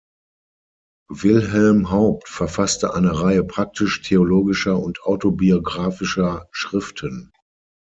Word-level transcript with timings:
Wilhelm 1.11 1.91
Haupt 1.91 2.27
verfasste 2.27 2.95
eine 2.95 3.21
Reihe 3.21 3.43
praktisch-theologischer 3.43 4.79
und 4.79 5.03
autobiographischer 5.03 6.47
Schriften. 6.49 7.31